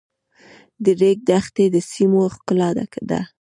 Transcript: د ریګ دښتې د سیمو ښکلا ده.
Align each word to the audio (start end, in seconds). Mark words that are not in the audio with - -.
د 0.83 0.85
ریګ 0.99 1.17
دښتې 1.29 1.65
د 1.73 1.77
سیمو 1.91 2.23
ښکلا 2.33 2.69
ده. 3.09 3.21